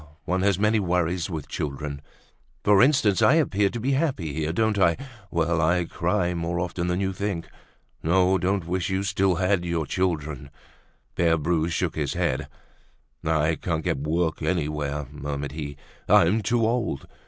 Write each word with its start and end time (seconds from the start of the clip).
one 0.25 0.41
has 0.41 0.57
many 0.57 0.79
worries 0.79 1.29
with 1.29 1.47
children! 1.47 2.01
For 2.63 2.81
instance, 2.81 3.21
I 3.21 3.35
appear 3.35 3.69
to 3.69 3.79
be 3.79 3.91
happy 3.91 4.33
here, 4.33 4.51
don't 4.51 4.79
I? 4.79 4.97
Well! 5.29 5.61
I 5.61 5.85
cry 5.85 6.33
more 6.33 6.59
often 6.59 6.87
than 6.87 6.99
you 6.99 7.13
think. 7.13 7.47
No, 8.01 8.39
don't 8.39 8.65
wish 8.65 8.89
you 8.89 9.03
still 9.03 9.35
had 9.35 9.63
your 9.63 9.85
children." 9.85 10.49
Pere 11.13 11.37
Bru 11.37 11.69
shook 11.69 11.95
his 11.95 12.13
head. 12.13 12.47
"I 13.23 13.53
can't 13.53 13.83
get 13.83 13.99
work 13.99 14.41
anywhere," 14.41 15.05
murmured 15.11 15.51
he. 15.51 15.77
"I'm 16.09 16.41
too 16.41 16.65
old. 16.65 17.05